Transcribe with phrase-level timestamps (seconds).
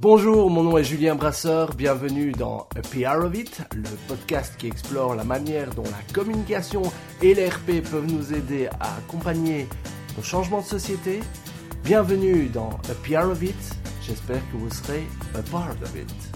[0.00, 4.68] Bonjour, mon nom est Julien Brasseur, bienvenue dans A PR of It, le podcast qui
[4.68, 6.82] explore la manière dont la communication
[7.20, 9.66] et l'RP peuvent nous aider à accompagner
[10.16, 11.18] nos changements de société.
[11.82, 13.56] Bienvenue dans A PR of It,
[14.06, 15.02] j'espère que vous serez
[15.34, 16.27] a part of it.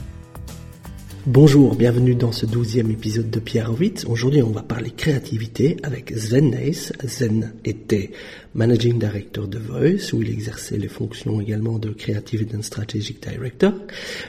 [1.29, 4.05] Bonjour, bienvenue dans ce douzième épisode de Pierre Ovitz.
[4.07, 6.91] Aujourd'hui, on va parler créativité avec Sven Neis.
[7.06, 8.11] Sven était
[8.56, 13.73] Managing Director de Voice, où il exerçait les fonctions également de Creative and Strategic Director.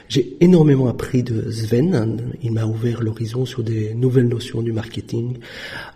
[0.08, 2.32] J'ai énormément appris de Sven.
[2.44, 5.38] Il m'a ouvert l'horizon sur des nouvelles notions du marketing,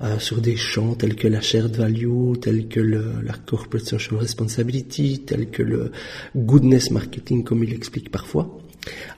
[0.02, 5.20] euh, sur des champs tels que la shared value, tels que la corporate social responsibility,
[5.20, 5.92] tels que le
[6.34, 8.58] goodness marketing, comme il explique parfois.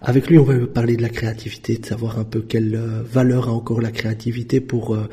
[0.01, 3.49] Avec lui, on va parler de la créativité, de savoir un peu quelle euh, valeur
[3.49, 5.09] a encore la créativité pour euh,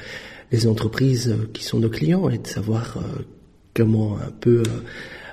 [0.51, 2.97] les entreprises euh, qui sont nos clients et de savoir
[3.73, 4.63] comment un peu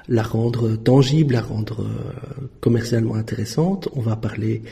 [0.09, 1.87] la rendre tangible, la rendre
[2.60, 3.88] commercialement intéressante.
[3.95, 4.62] On va parler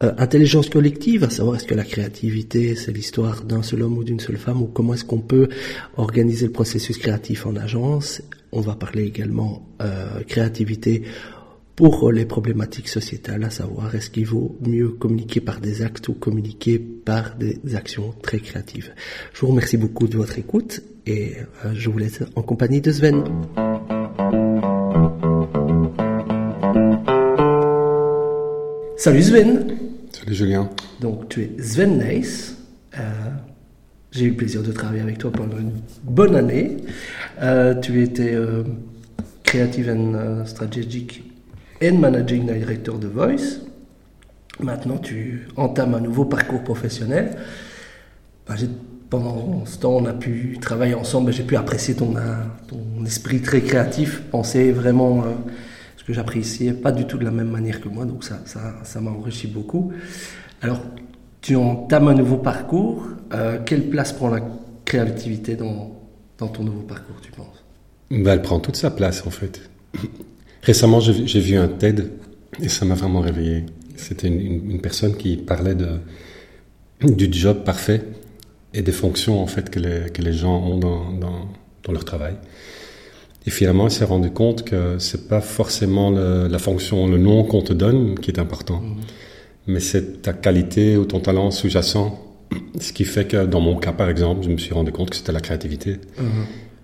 [0.00, 4.20] intelligence collective, à savoir est-ce que la créativité c'est l'histoire d'un seul homme ou d'une
[4.20, 5.48] seule femme ou comment est-ce qu'on peut
[5.96, 8.22] organiser le processus créatif en agence.
[8.52, 9.66] On va parler également
[10.28, 11.02] créativité
[11.76, 16.14] pour les problématiques sociétales, à savoir est-ce qu'il vaut mieux communiquer par des actes ou
[16.14, 18.92] communiquer par des actions très créatives?
[19.34, 22.90] Je vous remercie beaucoup de votre écoute et euh, je vous laisse en compagnie de
[22.90, 23.24] Sven.
[28.96, 29.76] Salut Sven.
[30.12, 30.70] Salut Julien.
[31.02, 32.56] Donc tu es Sven Neis.
[32.98, 33.02] Euh,
[34.12, 35.72] j'ai eu le plaisir de travailler avec toi pendant une
[36.04, 36.78] bonne année.
[37.42, 38.34] Euh, tu étais
[39.44, 41.25] Creative and Strategic
[41.80, 43.60] et Managing Director de Voice.
[44.60, 47.36] Maintenant, tu entames un nouveau parcours professionnel.
[48.48, 48.56] Ben,
[49.10, 51.32] pendant ce temps, on a pu travailler ensemble.
[51.32, 52.14] J'ai pu apprécier ton,
[52.66, 55.26] ton, esprit très créatif, penser vraiment euh,
[55.96, 58.04] ce que j'appréciais, pas du tout de la même manière que moi.
[58.04, 59.92] Donc ça, ça, ça m'a enrichi beaucoup.
[60.62, 60.80] Alors,
[61.40, 63.06] tu entames un nouveau parcours.
[63.32, 64.40] Euh, quelle place prend la
[64.84, 66.00] créativité dans,
[66.38, 67.64] dans ton nouveau parcours, tu penses?
[68.10, 69.60] Ben, Elle prend toute sa place, en fait.
[70.66, 72.10] Récemment, j'ai vu un TED
[72.60, 73.64] et ça m'a vraiment réveillé.
[73.94, 76.00] C'était une, personne qui parlait de,
[77.02, 78.02] du job parfait
[78.74, 81.48] et des fonctions en fait que les, que les gens ont dans, dans,
[81.84, 82.34] dans, leur travail.
[83.46, 87.62] Et finalement, il s'est rendu compte que c'est pas forcément la fonction, le nom qu'on
[87.62, 88.96] te donne qui est important, mmh.
[89.68, 92.20] mais c'est ta qualité ou ton talent sous-jacent.
[92.80, 95.16] Ce qui fait que dans mon cas, par exemple, je me suis rendu compte que
[95.16, 96.00] c'était la créativité.
[96.18, 96.24] Mmh.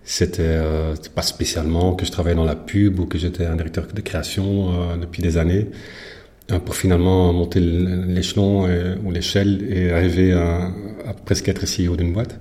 [0.04, 3.86] C'était euh, pas spécialement que je travaillais dans la pub ou que j'étais un directeur
[3.86, 5.68] de création euh, depuis des années
[6.50, 8.68] euh, pour finalement monter l'échelon
[9.04, 10.72] ou l'échelle et arriver à,
[11.06, 12.38] à, presque être CEO d'une boîte.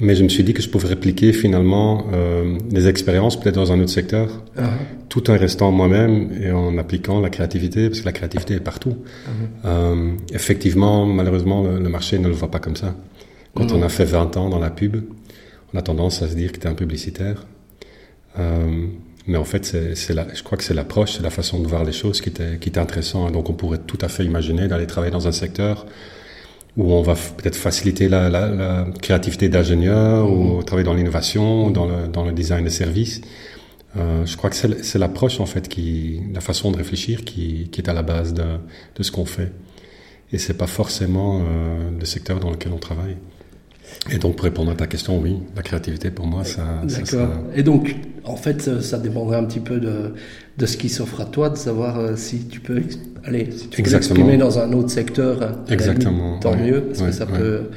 [0.00, 3.72] Mais je me suis dit que je pouvais répliquer finalement euh, des expériences peut-être dans
[3.72, 4.62] un autre secteur, uh-huh.
[5.08, 8.96] tout en restant moi-même et en appliquant la créativité, parce que la créativité est partout.
[8.96, 9.66] Uh-huh.
[9.66, 12.94] euh, effectivement, malheureusement, le, le, marché ne le voit pas comme ça.
[13.54, 14.96] Quand on a fait 20 ans dans la pub,
[15.72, 17.46] on a tendance à se dire que tu es un publicitaire.
[18.38, 18.86] Euh,
[19.26, 21.84] mais en fait, c'est, la, je crois que c'est l'approche, c'est la façon de voir
[21.84, 23.30] les choses qui était, qui était intéressant.
[23.30, 25.86] donc, on pourrait tout à fait imaginer d'aller travailler dans un secteur
[26.76, 30.64] où on va peut-être faciliter la, la, la créativité d'ingénieur ou mmh.
[30.64, 33.20] travailler dans l'innovation, dans le, dans le design de services.
[33.96, 37.68] Euh, je crois que c'est, c'est l'approche, en fait, qui, la façon de réfléchir qui,
[37.70, 38.44] qui est à la base de,
[38.96, 39.52] de ce qu'on fait.
[40.32, 43.16] Et c'est pas forcément euh, le secteur dans lequel on travaille.
[44.10, 46.82] Et donc, pour répondre à ta question, oui, la créativité, pour moi, ça...
[46.84, 47.28] D'accord.
[47.54, 50.14] Et donc, en fait, ça dépendrait un petit peu de,
[50.58, 52.82] de ce qui s'offre à toi, de savoir euh, si tu peux,
[53.24, 56.38] allez, si tu peux exprimer dans un autre secteur, Exactement.
[56.38, 57.70] tant mieux, parce que ça peut,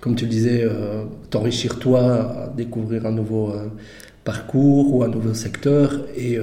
[0.00, 3.68] comme tu le disais, euh, t'enrichir toi, à découvrir un nouveau euh,
[4.24, 6.38] parcours ou un nouveau secteur, et...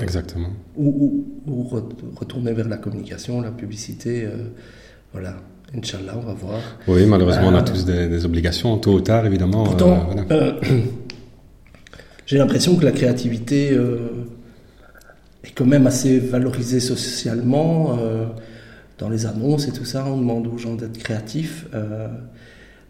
[0.00, 0.50] Exactement.
[0.76, 1.68] Ou, ou, ou,
[2.16, 4.28] retourner vers la communication, la publicité,
[5.12, 5.36] voilà.
[5.76, 6.60] Inch'Allah, on va voir.
[6.86, 9.64] Oui, malheureusement, on a euh, tous des, obligations, tôt ou tard, évidemment.
[9.64, 10.80] Pourtant, euh, euh,
[12.26, 13.74] j'ai l'impression que la créativité
[15.44, 17.98] est quand même assez valorisée socialement.
[18.98, 21.66] dans les annonces et tout ça, on demande aux gens d'être créatifs.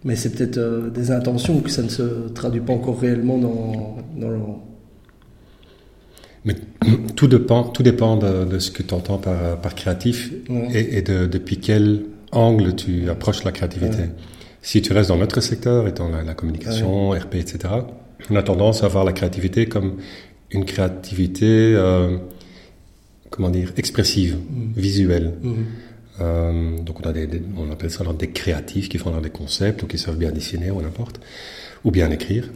[0.05, 4.31] mais c'est peut-être des intentions que ça ne se traduit pas encore réellement dans, dans
[4.31, 4.39] le...
[6.45, 6.55] Mais
[7.17, 10.33] tout dépend, tout dépend de, ce que tu entends par, par créatif
[10.73, 14.05] et, et de, depuis quel angle tu approches la créativité.
[14.63, 17.75] Si tu restes dans notre secteur, étant la, la communication, RP, etc.,
[18.31, 19.97] on a tendance à voir la créativité comme
[20.51, 22.19] une créativité, euh,
[23.31, 24.73] comment dire, expressive, mm.
[24.77, 25.35] visuelle.
[25.43, 25.55] Mm.
[26.21, 29.83] Euh, donc on, a des, on appelle ça alors des créatifs qui font des concepts
[29.85, 31.21] ou qui savent bien dessiner ou n'importe,
[31.85, 32.51] ou bien écrire.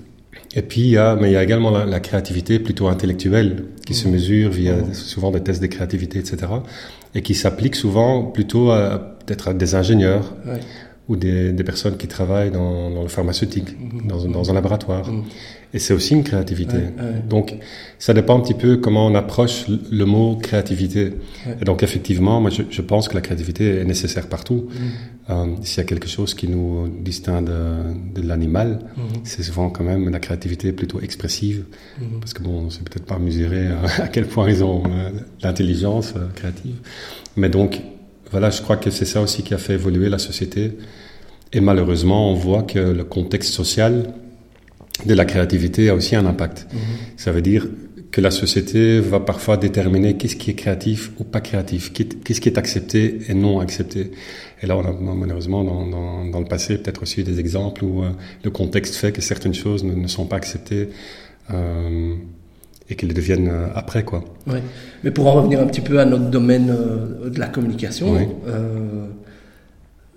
[0.54, 3.94] Et puis, il y a, mais il y a également la, créativité plutôt intellectuelle qui
[3.94, 4.10] se mmh.
[4.10, 4.94] mesure via mmh.
[4.94, 6.38] souvent des tests de créativité, etc.
[7.14, 10.34] Et qui s'applique souvent plutôt à peut-être à des ingénieurs
[11.12, 14.08] ou des, des, personnes qui travaillent dans, dans le pharmaceutique, mmh.
[14.08, 15.06] dans, dans, un laboratoire.
[15.74, 16.78] Et c'est aussi une créativité.
[17.28, 17.54] Donc,
[17.98, 21.12] ça dépend un petit peu comment on approche le mot créativité.
[21.60, 24.68] Et donc, effectivement, moi, je, je, pense que la créativité est nécessaire partout.
[24.68, 25.30] Mm.
[25.30, 28.80] Euh, S'il y a quelque chose qui nous distingue de, de l'animal,
[29.24, 31.64] c'est souvent quand même la créativité plutôt expressive.
[32.20, 35.10] Parce que bon, c'est peut-être pas mesurer euh, à quel point ils ont euh,
[35.42, 36.76] l'intelligence euh, créative.
[37.36, 37.80] Mais donc,
[38.30, 40.76] voilà, je crois que c'est ça aussi qui a fait évoluer la société.
[41.52, 44.14] Et malheureusement, on voit que le contexte social
[45.06, 46.66] de la créativité a aussi un impact.
[46.72, 46.78] Mhm.
[47.16, 47.66] Ça veut dire
[48.10, 52.48] que la société va parfois déterminer qu'est-ce qui est créatif ou pas créatif, qu'est-ce qui
[52.48, 54.12] est accepté et non accepté.
[54.62, 58.02] Et là, on a malheureusement dans, dans, dans le passé peut-être aussi des exemples où
[58.02, 58.10] euh,
[58.44, 60.90] le contexte fait que certaines choses ne, ne sont pas acceptées
[61.52, 62.14] euh,
[62.90, 64.22] et qu'elles deviennent euh, après, quoi.
[64.46, 64.62] Ouais.
[65.04, 68.26] Mais pour en revenir un petit peu à notre domaine euh, de la communication, oui.
[68.46, 69.06] euh,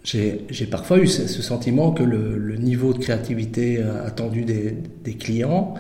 [0.05, 5.73] j'ai parfois eu ce, sentiment que le, niveau de créativité euh, attendu des, clients,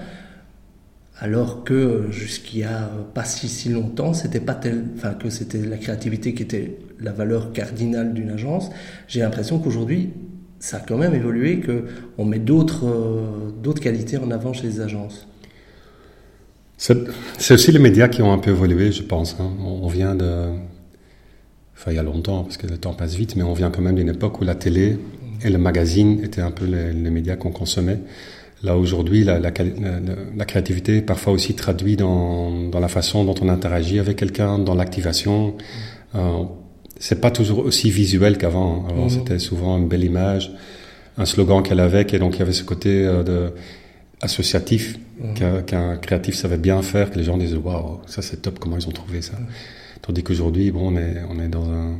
[1.19, 5.65] alors que jusqu'il y a pas si, si longtemps, c'était pas tel, enfin que c'était
[5.65, 8.71] la créativité qui était la valeur cardinale d'une agence.
[9.07, 10.09] J'ai l'impression qu'aujourd'hui,
[10.59, 11.85] ça a quand même évolué, que
[12.17, 15.27] on met d'autres euh, qualités en avant chez les agences.
[16.77, 19.37] C'est aussi les médias qui ont un peu évolué, je pense.
[19.39, 19.49] Hein.
[19.63, 20.49] On vient de
[21.85, 23.81] enfin il y a longtemps, parce que le temps passe vite, mais on vient quand
[23.81, 24.97] même d'une époque où la télé
[25.43, 27.99] et le magazine étaient un peu les, les médias qu'on consommait.
[28.63, 29.51] Là aujourd'hui, la, la,
[30.35, 34.57] la, créativité est parfois aussi traduite dans, dans, la façon dont on interagit avec quelqu'un,
[34.57, 35.53] dans l'activation.
[36.15, 36.43] Euh,
[36.97, 38.87] c'est pas toujours aussi visuel qu'avant.
[38.89, 39.09] Avant, mmh.
[39.09, 40.51] c'était souvent une belle image,
[41.19, 43.53] un slogan qu'elle avait, et donc il y avait ce côté euh, de
[44.21, 45.63] associatif mmh.
[45.67, 48.87] qu'un créatif savait bien faire, que les gens disaient waouh, ça c'est top, comment ils
[48.87, 49.33] ont trouvé ça.
[49.33, 49.45] Mmh.
[50.05, 51.97] Tandis qu'aujourd'hui, bon, on est, on est dans un,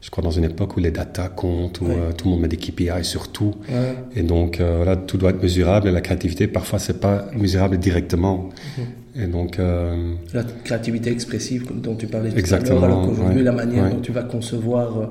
[0.00, 2.48] je crois dans une époque où les data comptent, où euh, tout le monde met
[2.48, 3.54] des KPI sur tout.
[3.68, 3.94] Ouais.
[4.16, 5.88] Et donc, euh, voilà, tout doit être mesurable.
[5.88, 8.48] Et la créativité, parfois, c'est pas mesurable directement.
[8.48, 9.22] Mm-hmm.
[9.22, 9.60] Et donc...
[9.60, 13.44] Euh, la créativité expressive dont tu parlais tout à l'heure, alors qu'aujourd'hui, ouais.
[13.44, 15.10] la manière dont tu vas concevoir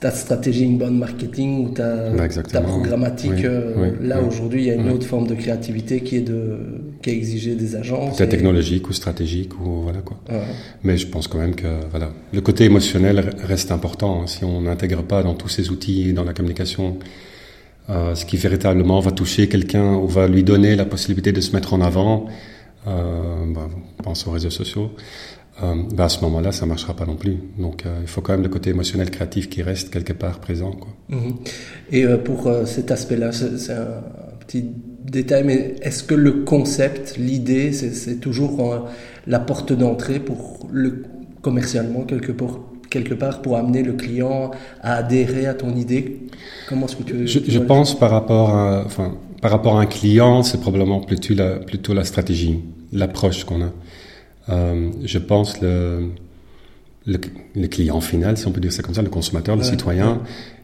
[0.00, 3.32] ta stratégie inbound marketing ou ta, bah, ta programmatique.
[3.32, 6.16] Oui, euh, oui, là, oui, aujourd'hui, il y a une autre forme de créativité qui
[6.16, 6.58] est, de,
[7.02, 8.16] qui est exigée des agences.
[8.16, 8.36] Peut-être et...
[8.36, 10.18] technologique ou stratégique, ou voilà quoi.
[10.84, 14.22] Mais je pense quand même que voilà, le côté émotionnel reste important.
[14.22, 14.26] Hein.
[14.26, 16.98] Si on n'intègre pas dans tous ces outils, dans la communication,
[17.90, 21.52] euh, ce qui véritablement va toucher quelqu'un ou va lui donner la possibilité de se
[21.52, 22.26] mettre en avant,
[22.86, 23.68] euh, bah,
[24.02, 24.90] pense aux réseaux sociaux,
[25.62, 27.36] euh, ben à ce moment-là, ça marchera pas non plus.
[27.58, 30.72] Donc, euh, il faut quand même le côté émotionnel, créatif qui reste quelque part présent.
[30.72, 30.88] Quoi.
[31.08, 31.30] Mmh.
[31.90, 34.02] Et euh, pour cet aspect-là, c'est un
[34.46, 34.64] petit
[35.04, 38.86] détail, mais est-ce que le concept, l'idée, c'est toujours
[39.26, 41.02] la porte d'entrée pour le
[41.42, 44.50] commercialement quelque part, quelque part pour amener le client
[44.80, 46.28] à adhérer à ton idée?
[46.68, 49.82] Comment est-ce que tu Je, tu je pense par rapport à, enfin, par rapport à
[49.82, 52.60] un client, c'est probablement plutôt la, plutôt la stratégie,
[52.92, 53.72] l'approche qu'on a.
[54.48, 56.08] Euh, je pense le,
[57.06, 57.18] le,
[57.54, 60.12] le, client final, si on peut dire ça comme ça, le consommateur, le ouais, citoyen,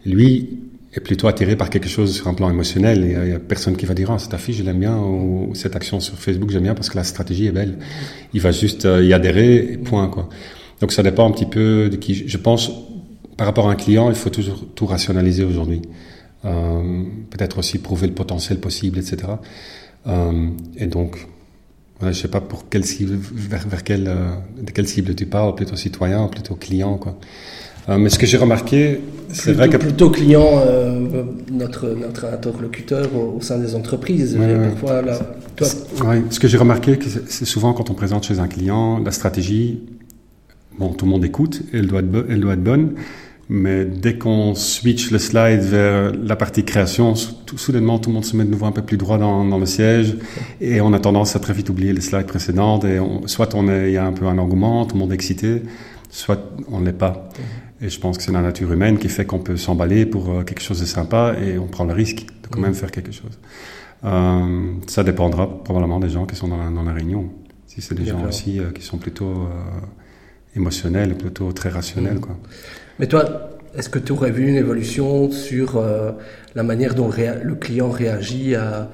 [0.07, 0.13] ouais.
[0.13, 0.59] lui
[0.95, 2.99] est plutôt attiré par quelque chose sur un plan émotionnel.
[2.99, 5.51] Il n'y a, a, personne qui va dire ah, cette affiche, je l'aime bien, ou
[5.55, 7.79] cette action sur Facebook, j'aime bien parce que la stratégie est belle.
[8.33, 10.09] Il va juste euh, y adhérer, et point.
[10.09, 10.29] Quoi.
[10.81, 12.29] Donc ça dépend un petit peu de qui.
[12.29, 12.71] Je pense,
[13.37, 15.83] par rapport à un client, il faut toujours tout rationaliser aujourd'hui.
[16.45, 19.17] Euh, Peut-être aussi prouver le potentiel possible, etc.
[20.07, 21.27] Euh, et donc,
[22.01, 25.27] je ne sais pas pour quelle cible, vers, vers quelle, euh, de quelle cible tu
[25.27, 27.17] parles, plutôt citoyen, plutôt client, quoi.
[27.89, 33.15] Euh, mais ce que j'ai remarqué, c'est vrai que plutôt client, euh, notre notre interlocuteur
[33.15, 34.37] au, au, sein des entreprises.
[34.39, 35.19] Ouais, parfois, là,
[35.55, 35.69] toi...
[36.07, 39.81] ouais, ce que j'ai remarqué, c'est souvent quand on présente chez un client la stratégie.
[40.79, 42.95] Bon, tout le monde écoute, elle doit être, elle doit être bonne,
[43.49, 47.15] mais dès qu'on switch le slide vers la partie création,
[47.47, 49.59] tout, soudainement, tout le monde se met de nouveau un peu plus droit dans, dans
[49.59, 50.17] le siège
[50.61, 52.85] et on a tendance à très vite oublier les slides précédentes.
[52.85, 55.13] Et on, soit on est, il y a un peu un engouement, tout le monde
[55.13, 55.63] est excité,
[56.11, 57.29] soit on ne l'est pas.
[57.81, 60.43] Et je pense que c'est la nature humaine qui fait qu'on peut s'emballer pour euh,
[60.43, 63.39] quelque chose de sympa et on prend le risque de quand même faire quelque chose.
[64.05, 67.31] Euh, ça dépendra probablement des gens qui sont dans la, dans la réunion.
[67.67, 69.81] Si c'est des gens aussi euh, qui sont plutôt euh,
[70.57, 72.21] émotionnels, plutôt très rationnels, mmh.
[72.21, 72.39] quoi.
[72.99, 76.13] Mais toi, est-ce que tu aurais vu une évolution sur euh,
[76.55, 78.91] la manière dont le client réagit à,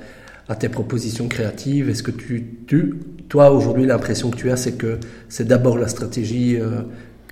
[0.49, 1.90] à tes propositions créatives?
[1.90, 2.95] Est-ce que tu, tu
[3.29, 4.99] toi, aujourd'hui, l'impression que tu as, c'est que
[5.29, 6.81] c'est d'abord la stratégie euh,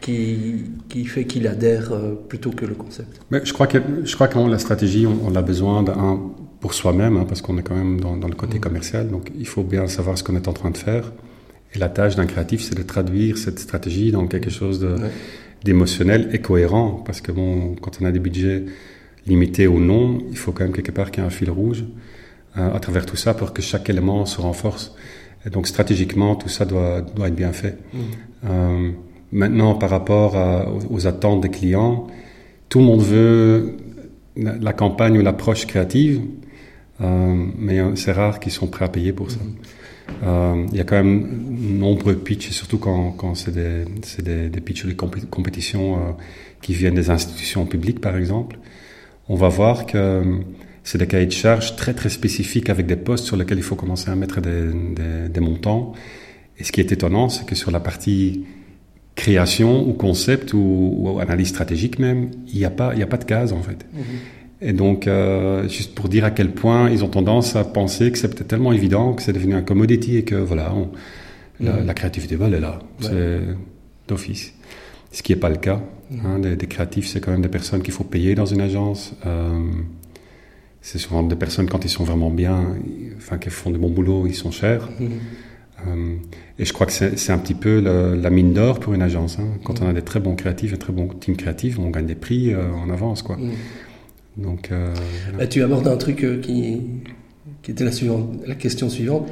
[0.01, 3.21] qui, qui fait qu'il adhère euh, plutôt que le concept?
[3.31, 6.21] Mais je crois que je crois que la stratégie, on, on a besoin d'un
[6.61, 9.63] pour soi-même, hein, parce qu'on est quand même dans, le côté commercial, donc il faut
[9.63, 11.13] bien savoir ce qu'on est en train de faire.
[11.75, 14.87] Et la tâche d'un créatif, c'est de traduire cette stratégie dans quelque chose
[15.65, 18.65] d'émotionnel et cohérent, parce que bon, quand on a des budgets
[19.27, 21.85] limités ou non, il faut quand même quelque part qu'il y ait un fil rouge
[22.57, 24.95] euh, à travers tout ça pour que chaque élément se renforce.
[25.47, 27.77] Et donc stratégiquement, tout ça doit, doit être bien fait.
[27.93, 27.99] Mm.
[28.45, 28.91] Euh,
[29.33, 30.35] maintenant, par rapport
[30.91, 32.07] aux, attentes des clients,
[32.69, 33.77] tout le monde veut
[34.37, 36.23] la, campagne ou l'approche créative,
[37.01, 39.41] euh, mais c'est rare qu'ils sont prêts à payer pour ça.
[40.23, 40.67] Mm.
[40.73, 43.85] Il y a quand même nombreux pitchs, surtout quand, c'est des,
[44.23, 46.17] des, des pitchs de compétition
[46.61, 48.59] qui viennent des institutions publiques, par exemple.
[49.29, 50.41] On va voir que
[50.89, 53.77] c'est des cahiers de charges très très spécifiques avec des postes sur lesquels il faut
[53.77, 55.93] commencer à mettre des, montants.
[56.59, 58.47] Et ce qui est étonnant, c'est que sur la partie
[59.15, 63.53] création ou concept ou, analyse stratégique même, il n'y a, pas, a pas de case
[63.53, 63.85] en fait.
[63.93, 64.03] Mhm.
[64.61, 68.19] Et donc, euh, juste pour dire à quel point ils ont tendance à penser que
[68.19, 70.75] c'est peut-être tellement évident que c'est devenu un commodity et que voilà,
[71.61, 71.95] la, mhm.
[71.95, 73.41] créativité, elle est là, c'est
[74.09, 74.55] d'office.
[75.13, 75.81] Ce qui n'est pas le cas.
[76.25, 79.15] Hein, des, créatifs, c'est quand même des personnes qu'il faut payer dans une agence.
[79.27, 79.61] Euh,
[80.81, 82.77] c'est souvent des personnes, quand ils sont vraiment bien,
[83.17, 84.89] enfin, qui font de bon boulot, ils sont chers.
[84.99, 85.11] Mhm.
[85.87, 86.17] Euh,
[86.59, 89.39] et je crois que c'est un petit peu la mine d'or pour une agence.
[89.39, 89.47] Hein.
[89.63, 89.87] Quand mhm.
[89.87, 92.55] on a des très bons créatifs, un très bon team créatif, on gagne des prix
[92.57, 93.23] en avance.
[93.23, 93.39] Quoi.
[94.39, 94.45] Mhm.
[94.45, 94.95] Donc, euh,
[95.37, 96.81] bah, tu abordes un truc qui,
[97.63, 99.29] qui était la, suivante, la question suivante.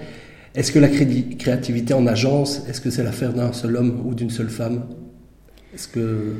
[0.55, 4.31] Est-ce que la créativité en agence, est-ce que c'est l'affaire d'un seul homme ou d'une
[4.31, 4.87] seule femme?
[5.75, 6.35] Est-ce que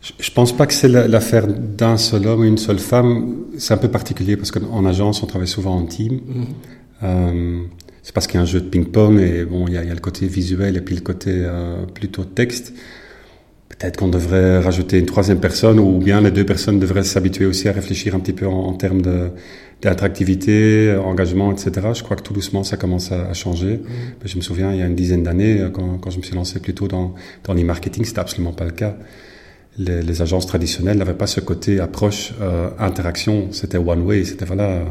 [0.00, 3.46] je pense pas que c'est l'affaire d'un seul homme ou une seule femme.
[3.58, 6.14] C'est un peu particulier parce qu'en agence, on travaille souvent en team.
[6.14, 6.46] Mm-hmm.
[7.02, 7.62] Euh,
[8.02, 9.88] c'est parce qu'il y a un jeu de ping-pong et bon, il y, a, il
[9.88, 12.72] y, a, le côté visuel et puis le côté euh, plutôt texte.
[13.68, 17.68] Peut-être qu'on devrait rajouter une troisième personne ou bien les deux personnes devraient s'habituer aussi
[17.68, 19.30] à réfléchir un petit peu en, termes de
[19.80, 21.70] d'attractivité, engagement, etc.
[21.94, 23.74] Je crois que tout doucement ça commence à, changer.
[23.76, 24.28] Mm-hmm.
[24.28, 26.58] Je me souviens il y a une dizaine d'années quand, quand, je me suis lancé
[26.58, 28.96] plutôt dans dans l'e-marketing, c'était absolument pas le cas
[29.78, 33.48] les, les, agences traditionnelles n'avaient pas ce côté approche euh, interaction.
[33.52, 34.24] C'était one way.
[34.24, 34.82] C'était voilà,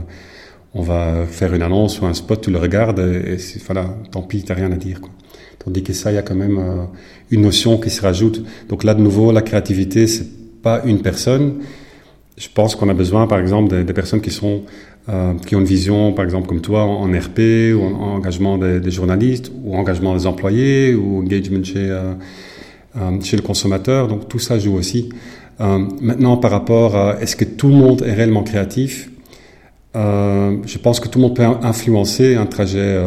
[0.74, 4.22] on va faire une annonce ou un spot, tu le regardes et, et voilà, tant
[4.22, 5.02] pis, t'as rien à dire.
[5.02, 5.12] Quoi.
[5.64, 6.86] Tandis que ça, il y a quand même euh,
[7.32, 8.44] une notion qui se rajoute.
[8.70, 10.28] Donc là, de nouveau, la créativité, c'est
[10.62, 11.56] pas une personne.
[12.38, 14.64] Je pense qu'on a besoin, par exemple, des, personnes qui sont
[15.10, 18.92] euh, qui ont une vision, par exemple, comme toi, en, RP ou en, engagement des,
[18.92, 22.14] journalistes ou engagement des employés ou engagement chez euh,
[22.98, 24.08] euh, le consommateur.
[24.08, 25.10] Donc tout ça joue aussi.
[25.60, 29.10] Maintenant, par rapport à est-ce que tout le monde est réellement créatif
[29.96, 33.02] je pense que tout le monde peut influencer un trajet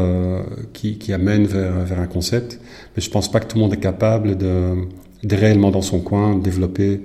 [0.73, 2.59] qui, qui, amène vers, vers, un concept,
[2.97, 4.75] mais je pense pas que tout le monde est capable de,
[5.23, 7.03] de réellement dans son coin développer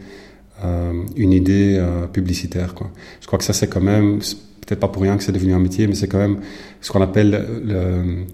[0.63, 2.73] euh, une idée euh, publicitaire.
[2.73, 2.89] Quoi.
[3.21, 4.19] Je crois que ça c'est quand même,
[4.65, 6.39] peut-être pas pour rien que c'est devenu un métier, mais c'est quand même
[6.81, 8.25] ce qu'on appelle le,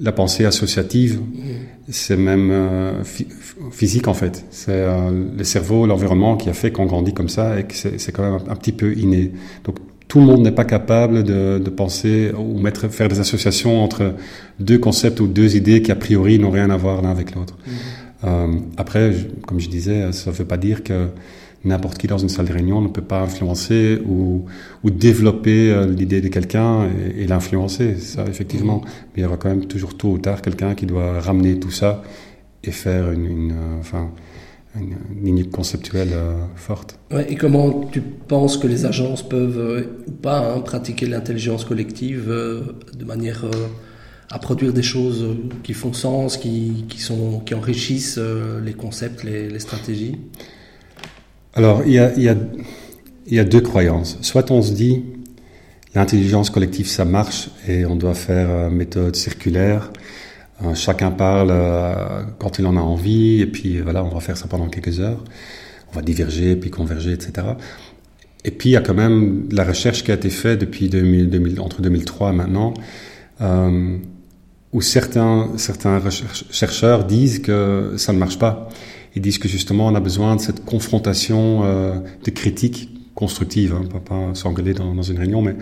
[0.00, 1.20] la pensée associative,
[1.88, 3.04] c'est même euh,
[3.70, 4.44] physique en fait.
[4.50, 4.84] C'est
[5.36, 8.40] le cerveau, l'environnement qui a fait qu'on grandit comme ça et que c'est quand même
[8.48, 9.30] un, petit peu inné.
[9.62, 9.76] Donc
[10.14, 14.14] tout le monde n'est pas capable de, de, penser ou mettre, faire des associations entre
[14.60, 17.56] deux concepts ou deux idées qui a priori n'ont rien à voir l'un avec l'autre.
[17.56, 17.72] Mm-hmm.
[18.28, 19.12] Euh, après,
[19.44, 21.08] comme je disais, ça ne veut pas dire que
[21.64, 24.44] n'importe qui dans une salle de réunion ne peut pas influencer ou,
[24.84, 28.82] ou développer euh, l'idée de quelqu'un et, l'influencer, ça effectivement.
[28.84, 29.06] Mm-hmm.
[29.16, 31.72] Mais il y aura quand même toujours tôt ou tard quelqu'un qui doit ramener tout
[31.72, 32.04] ça
[32.62, 34.10] et faire une, une euh, enfin,
[34.80, 36.98] une, ligne conceptuelle euh, forte.
[37.10, 42.28] Ouais, et comment tu penses que les agences peuvent ou pas hein, pratiquer l'intelligence collective
[42.28, 43.44] de manière
[44.30, 48.18] à produire des choses qui font sens, qui, qui, sont, qui enrichissent
[48.64, 50.16] les concepts, les, les stratégies?
[51.56, 52.34] Alors, il y a, y, a,
[53.28, 54.18] y a, deux croyances.
[54.22, 55.04] Soit on se dit,
[55.94, 59.92] l'intelligence collective, ça marche et on doit faire euh, méthode circulaire.
[60.64, 64.36] Euh, chacun parle euh, quand il en a envie et puis voilà, on va faire
[64.36, 65.22] ça pendant quelques heures.
[65.92, 67.46] On va diverger, puis converger, etc.
[68.44, 71.60] Et puis il y a quand même la recherche qui a été faite depuis 2000,
[71.60, 72.74] entre 2003 et maintenant,
[73.40, 73.96] euh,
[74.72, 76.02] où certains, certains
[76.50, 78.68] chercheurs disent que ça ne marche pas.
[79.16, 83.84] Ils disent que justement on a besoin de cette confrontation euh, de critiques constructives, hein,
[83.90, 85.54] pas, pas s'engueuler dans, une réunion, mais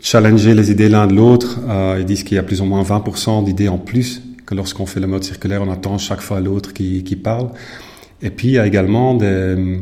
[0.00, 1.58] challenger les idées l'un de l'autre.
[1.68, 4.22] Euh, ils disent qu'il y a plus ou moins 20% d'idées en plus
[4.52, 7.48] que lorsqu'on fait le mode circulaire, on attend chaque fois l'autre qui, qui parle.
[8.20, 9.78] Et puis il y a également des, euh,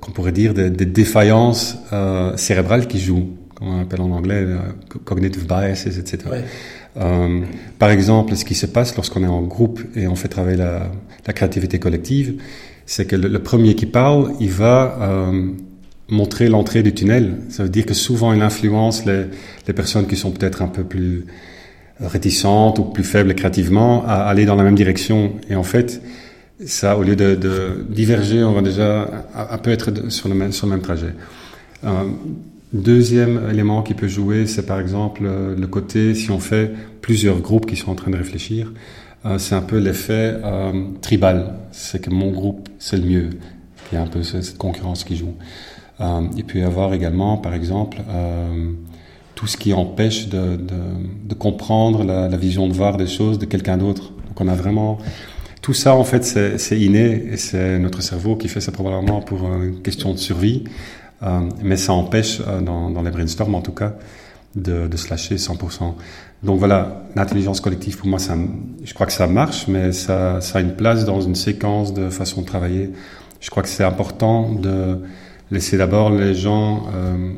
[0.00, 4.44] qu'on pourrait dire, des, des défaillances euh, cérébrales qui jouent, comme on appelle en anglais,
[4.46, 4.58] euh,
[5.04, 6.18] cognitive biases, etc.
[6.30, 6.44] Ouais.
[6.96, 7.40] Euh,
[7.78, 10.90] par exemple, ce qui se passe lorsqu'on est en groupe et on fait travailler la,
[11.32, 12.40] créativité collective,
[12.86, 15.22] c'est que le, premier qui parle, il va
[16.08, 17.38] montrer l'entrée du tunnel.
[17.48, 19.24] Ça veut dire que souvent il influence les,
[19.66, 21.24] les personnes qui sont peut-être un peu plus
[22.02, 25.32] réticentes ou plus faibles créativement à aller dans la même direction.
[25.48, 26.02] Et en fait,
[26.66, 30.66] ça, au lieu de, diverger, on va déjà un peu être sur le même, sur
[30.66, 31.14] le même trajet.
[31.84, 32.04] Euh,
[32.72, 37.40] deuxième élément qui peut jouer, c'est par exemple euh, le côté, si on fait plusieurs
[37.40, 38.72] groupes qui sont en train de réfléchir,
[39.24, 40.36] euh, c'est un peu l'effet
[41.00, 41.54] tribal.
[41.72, 43.30] C'est que mon groupe, c'est le mieux.
[43.90, 45.34] Il y a un peu cette concurrence qui joue.
[46.36, 47.98] Il peut y avoir également, par exemple,
[49.34, 53.76] tout ce qui empêche de, de, comprendre la, vision de voir des choses de quelqu'un
[53.76, 54.12] d'autre.
[54.28, 54.98] Donc on a vraiment...
[55.62, 59.44] Tout ça, en fait, c'est inné et c'est notre cerveau qui fait ça probablement pour
[59.44, 60.64] une question de survie.
[61.22, 63.94] Euh, mais ça empêche, euh, dans, dans, les brainstorms en tout cas,
[64.56, 65.94] de, de se lâcher 100%.
[66.42, 68.34] Donc voilà, l'intelligence collective, pour moi, ça,
[68.82, 72.10] je crois que ça marche, mais ça, ça a une place dans une séquence de
[72.10, 72.90] façon de travailler.
[73.40, 74.98] Je crois que c'est important de
[75.52, 77.32] laisser d'abord les gens, euh,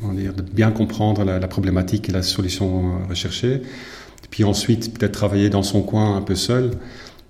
[0.00, 3.62] comment dire, de bien comprendre la, la, problématique et la solution euh, recherchée,
[4.30, 6.72] puis ensuite peut-être travailler dans son coin un peu seul,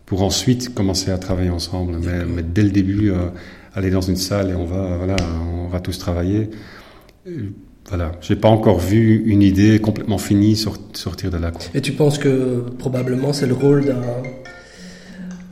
[0.07, 1.99] pour ensuite commencer à travailler ensemble.
[2.03, 3.29] Mais, mais dès le début, euh,
[3.75, 5.17] aller dans une salle et on va, voilà,
[5.55, 6.51] on va tous travailler.
[7.89, 11.51] Voilà, j'ai pas encore vu une idée complètement finie sortir de là.
[11.51, 11.63] Quoi.
[11.75, 14.03] Et tu penses que probablement c'est le rôle d'un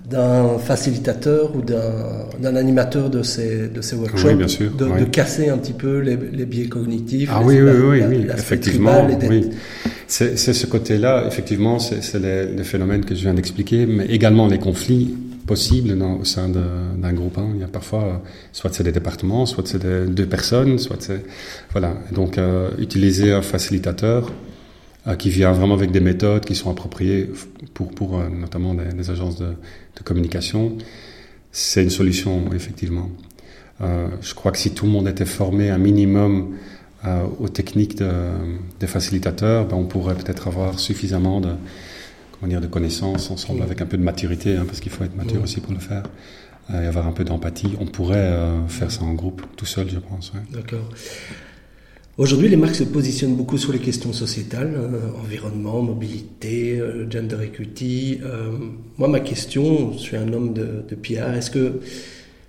[0.08, 5.00] d'un facilitateur ou d'un animateur de ces, de ces workshops, oui, bien sûr, de, oui.
[5.00, 7.28] de, casser un petit peu les, les biais cognitifs.
[7.32, 9.06] Ah oui, oui, oui, oui, effectivement.
[9.28, 9.50] Oui.
[10.06, 14.58] C'est ce côté-là, effectivement, c'est les, les, phénomènes que je viens d'expliquer, mais également les
[14.58, 15.14] conflits
[15.46, 17.36] possibles dans, au sein d'un groupe.
[17.36, 17.50] Hein.
[17.54, 18.22] Il y a parfois,
[18.52, 21.22] soit c'est des départements, soit c'est deux personnes, soit c'est...
[21.72, 24.30] Voilà, donc euh, utiliser un facilitateur
[25.16, 27.30] qui vient vraiment avec des méthodes qui sont appropriées
[27.74, 30.76] pour, pour euh, notamment des, des agences de, de, communication,
[31.52, 33.10] c'est une solution, effectivement.
[33.80, 36.56] Euh, je crois que si tout le monde était formé un minimum
[37.04, 38.10] euh, aux techniques de,
[38.80, 41.50] des facilitateurs, ben on pourrait peut-être avoir suffisamment de,
[42.32, 45.16] comment dire, de connaissances ensemble, avec un peu de maturité, hein, parce qu'il faut être
[45.16, 46.02] mature aussi pour le faire,
[46.70, 47.76] euh, et avoir un peu d'empathie.
[47.80, 50.32] On pourrait euh, faire ça en groupe, tout seul, je pense.
[50.32, 50.40] Ouais.
[50.52, 50.88] D'accord.
[52.18, 57.36] Aujourd'hui, les marques se positionnent beaucoup sur les questions sociétales, euh, environnement, mobilité, euh, gender
[57.44, 58.18] equity.
[58.24, 58.50] Euh,
[58.98, 61.78] moi, ma question, je suis un homme de, de PR, est-ce que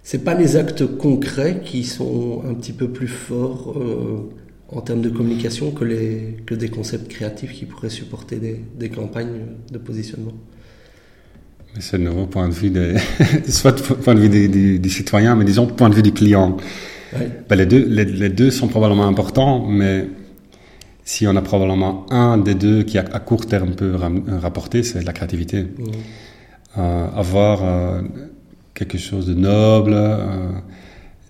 [0.01, 3.77] c'est pas les actes concrets qui sont un petit peu plus forts
[4.69, 5.85] en termes de communication que,
[6.55, 10.33] des concepts créatifs qui pourraient supporter des, des campagnes de positionnement?
[11.79, 12.95] C'est le nouveau point de vue des,
[13.47, 16.57] soit point de vue des, des, des, citoyens, mais disons point de vue du client.
[17.13, 20.07] Ben les, deux, les, les, deux sont probablement importants, mais
[21.03, 23.95] si on a probablement un des deux qui à, à court terme peut
[24.41, 25.63] rapporter, c'est la créativité.
[25.63, 25.67] Mmh.
[26.77, 28.01] Euh, avoir euh,
[28.75, 30.51] quelque chose de noble, euh,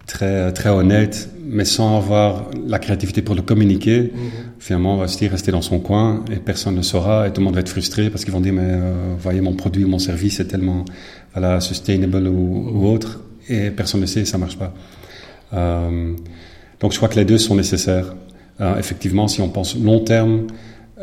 [0.06, 4.18] très, très honnête, mais sans avoir la créativité pour le communiquer, mmh.
[4.60, 7.40] finalement, on va se dire rester dans son coin et personne ne saura et tout
[7.40, 10.00] le monde va être frustré parce qu'ils vont dire mais euh, voyez mon produit, mon
[10.00, 10.84] service est tellement
[11.34, 14.74] voilà sustainable ou, ou autre et personne ne sait, ça marche pas.
[15.54, 16.16] Euh,
[16.80, 18.16] donc je crois que les deux sont nécessaires.
[18.62, 20.48] Euh, effectivement, si on pense long terme,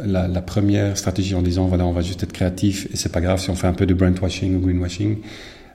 [0.05, 3.23] la, la, première stratégie en disant voilà on va juste être créatif et c'est pas
[3.23, 5.19] grave si on fait un peu de brandwashing ou greenwashing.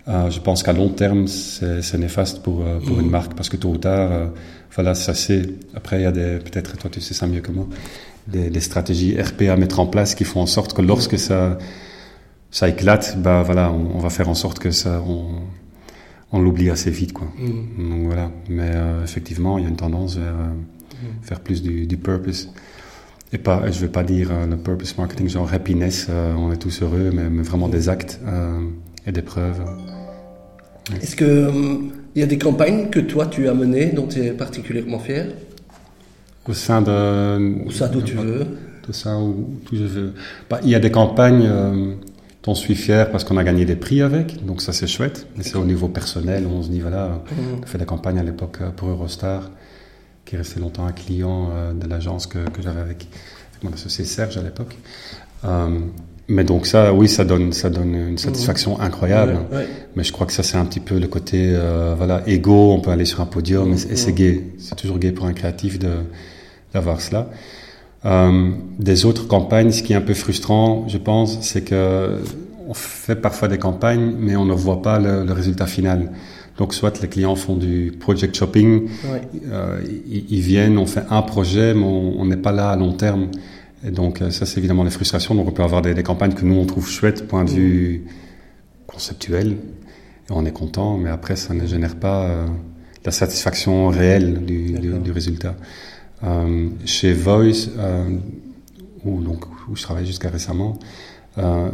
[0.07, 3.01] Euh, je pense qu'à long terme c'est néfaste pour euh, pour mmh.
[3.01, 4.27] une marque parce que tôt ou tard euh,
[4.73, 5.43] voilà ça c'est
[5.75, 7.67] après il y a des peut-être toi tu sais ça mieux que moi
[8.27, 11.59] des, des, stratégies RP à mettre en place qui font en sorte que lorsque ça
[12.49, 15.27] ça éclate bah voilà on, on va faire en sorte que ça on,
[16.33, 17.27] on l'oublie assez vite quoi.
[17.37, 17.89] Mmh.
[17.89, 21.23] Donc voilà, mais euh, effectivement, il y a une tendance vers mmh.
[21.23, 22.49] faire plus du, du, purpose.
[23.33, 26.57] Et pas, je vais pas dire euh, le purpose marketing genre happiness, euh, on est
[26.57, 28.19] tous heureux, mais, mais vraiment des actes
[29.05, 29.61] et des preuves.
[31.01, 31.49] Est-ce que
[32.13, 35.27] il y a des campagnes que toi tu as menées dont tu es particulièrement fier?
[36.47, 37.67] Au sein de.
[37.67, 38.47] Au sein d'où tu veux.
[38.89, 40.13] Au sein où, où je veux.
[40.49, 41.47] Bah, il y a des campagnes
[42.47, 45.27] je suis fier parce qu'on a gagné des prix avec, donc ça c'est chouette.
[45.37, 47.63] Mais c'est au niveau personnel, on se dit voilà, mmh.
[47.63, 49.51] on fait des campagnes à l'époque pour Eurostar,
[50.25, 53.07] qui est resté longtemps un client euh, de l'agence que, que j'avais avec,
[53.51, 54.75] avec, mon associé Serge à l'époque.
[55.45, 55.79] Euh,
[56.27, 58.81] mais donc ça, oui, ça donne, ça donne une satisfaction mmh.
[58.81, 59.37] incroyable.
[59.51, 59.67] Ouais, ouais.
[59.95, 62.71] Mais je crois que ça c'est un petit peu le côté, euh, voilà, égo.
[62.71, 64.45] On peut aller sur un podium et, et c'est gay.
[64.57, 65.91] C'est toujours gay pour un créatif de
[66.73, 67.29] d'avoir cela.
[68.05, 72.19] Euh, des autres campagnes, ce qui est un peu frustrant, je pense, c'est que
[72.67, 76.11] on fait parfois des campagnes, mais on ne voit pas le, le résultat final.
[76.57, 79.21] Donc, soit les clients font du project shopping, ouais.
[79.51, 82.93] euh, ils, ils, viennent, on fait un projet, mais on n'est pas là à long
[82.93, 83.29] terme.
[83.85, 85.33] Et donc, ça, c'est évidemment les frustrations.
[85.33, 88.05] Donc, on peut avoir des, des, campagnes que nous, on trouve chouettes, point de vue
[88.85, 89.51] conceptuel,
[90.29, 92.45] et on est content, mais après, ça ne génère pas euh,
[93.05, 95.55] la satisfaction réelle du, du, résultat.
[96.23, 98.17] Euh, chez Voice, euh,
[99.05, 100.77] où, donc, où je travaillais jusqu'à récemment,
[101.37, 101.69] euh,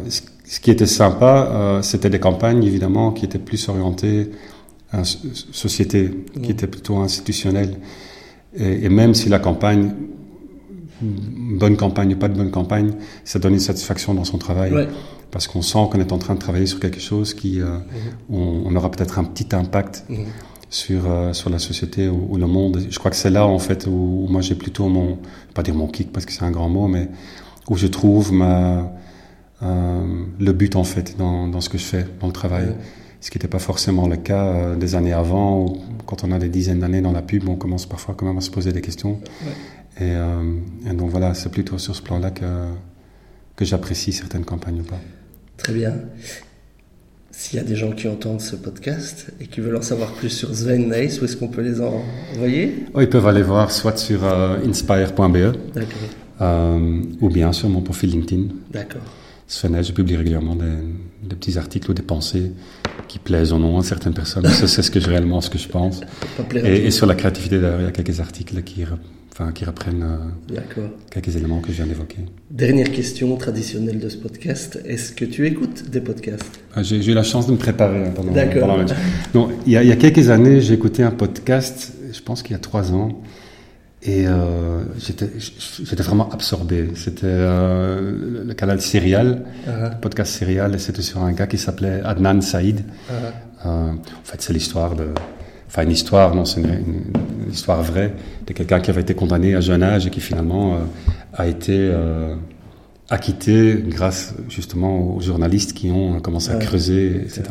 [0.46, 4.32] ce qui était sympa, c'était des campagnes évidemment qui étaient plus orientées
[4.92, 7.76] à société, qui étaient plutôt institutionnelles.
[8.56, 9.94] Et, et, même si la campagne,
[11.02, 12.94] bonne campagne ou pas de bonne campagne,
[13.26, 14.88] ça donne une satisfaction dans son travail.
[15.32, 18.34] Parce qu'on sent qu'on est en train de travailler sur quelque chose qui, euh, mm-hmm.
[18.34, 20.26] on, on, aura peut-être un petit impact mm-hmm.
[20.70, 22.86] Sur, euh, sur la société ou, ou, le monde.
[22.90, 25.20] Je crois que c'est là, en fait, où, où moi j'ai plutôt mon,
[25.54, 27.10] pas dire mon kick parce que c'est un grand mot, mais
[27.70, 28.92] où je trouve ma,
[29.64, 32.76] euh, le but en fait dans, dans, ce que je fais dans le travail.
[33.20, 36.40] Ce qui n'était pas forcément le cas euh, des années avant, où quand on a
[36.40, 38.82] des dizaines d'années dans la pub, on commence parfois quand même à se poser des
[38.82, 39.20] questions.
[39.42, 40.06] Ouais.
[40.06, 40.14] Et,
[40.88, 42.46] et, donc voilà, c'est plutôt sur ce plan-là que,
[43.56, 45.00] que j'apprécie certaines campagnes ou pas.
[45.58, 45.96] Très bien.
[47.38, 50.32] S'il y a des gens qui entendent ce podcast et qui veulent en savoir plus
[50.32, 53.96] sur Sven Nice, où est-ce qu'on peut les envoyer oh, Ils peuvent aller voir soit
[53.96, 55.56] sur euh, inspire.be
[56.42, 58.46] euh, ou bien sur mon profil LinkedIn.
[58.72, 59.04] D'accord.
[59.46, 60.66] Sven je publie régulièrement des,
[61.30, 62.54] des, petits articles ou des pensées
[63.08, 64.48] qui plaisent au nom à certaines personnes.
[64.48, 66.02] Ça, c'est ce que je, réellement ce que je pense.
[66.56, 68.84] Et, et, sur la créativité, d'ailleurs, il y a quelques articles qui,
[69.40, 72.18] enfin, qui reprennent euh, quelques éléments que je viens d'évoquer.
[72.50, 74.80] Dernière question traditionnelle de ce podcast.
[74.86, 76.60] Est-ce que tu écoutes des podcasts?
[76.76, 78.86] Ah, J'ai eu la chance de me préparer hein, pendant, pendant le
[79.36, 82.42] Non, il y, a, il y a quelques années, j'ai écouté un podcast, je pense
[82.42, 83.22] qu'il y a trois ans,
[84.02, 86.90] et euh, j'étais vraiment absorbé.
[86.96, 89.94] C'était euh, le, canal Serial, uh -huh.
[89.94, 92.80] le podcast Serial, et c'était sur un gars qui s'appelait Adnan Saïd.
[92.80, 93.68] Uh -huh.
[93.68, 95.08] euh, en fait, c'est l'histoire de...
[95.68, 97.04] Enfin, une histoire, non, c'est une,
[97.52, 98.14] histoire vraie
[98.46, 100.78] de quelqu'un qui avait été condamné à jeune âge et qui finalement euh,
[101.34, 102.36] a été euh,
[103.10, 107.44] acquitté grâce justement aux journalistes qui ont commencé à creuser, etc.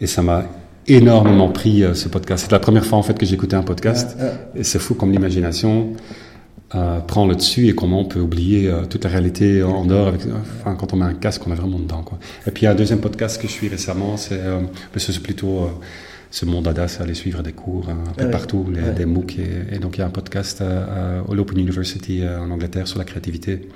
[0.00, 0.44] Et ça m'a
[0.86, 2.44] énormément pris euh, ce podcast.
[2.44, 4.16] C'est la première fois en fait que j'écoutais un podcast.
[4.54, 5.94] Et c'est fou comme l'imagination
[6.74, 10.08] euh, prend le dessus et comment on peut oublier euh, toute la réalité en dehors.
[10.08, 10.22] Avec,
[10.60, 12.02] enfin, quand on met un casque, on est vraiment dedans.
[12.02, 12.18] Quoi.
[12.46, 14.60] Et puis il y a un deuxième podcast que je suis récemment, c'est euh,
[14.96, 15.68] c'est plutôt euh,
[16.30, 19.38] ce monde dada, c'est aller suivre des cours un peu partout, les, des MOOC.
[19.38, 22.98] Et, et, donc il y a un podcast à, à l'Open University en Angleterre sur
[22.98, 23.68] la créativité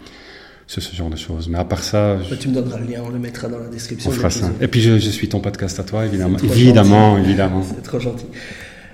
[0.70, 1.48] c'est ce genre de choses.
[1.48, 2.22] Mais à part ça.
[2.22, 2.34] Je...
[2.36, 4.08] Tu me donneras le lien, on le mettra dans la description.
[4.08, 4.50] On fera ça.
[4.60, 6.38] Et puis je, je, suis ton podcast à toi, évidemment.
[6.38, 7.28] Évidemment, gentil.
[7.28, 7.62] évidemment.
[7.62, 8.26] C'est trop gentil.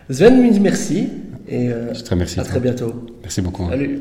[0.08, 1.10] Sven, merci.
[1.46, 2.40] Et euh, je te remercie.
[2.40, 3.06] À très bientôt.
[3.22, 3.68] Merci beaucoup.
[3.68, 4.00] Salut.